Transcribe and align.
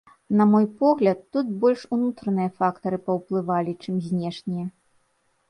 На 0.29 0.45
мой 0.51 0.65
погляд, 0.79 1.19
тут 1.37 1.51
больш 1.65 1.81
унутраныя 1.97 2.49
фактары 2.63 2.97
паўплывалі, 3.11 3.77
чым 3.85 3.95
знешнія. 4.09 4.65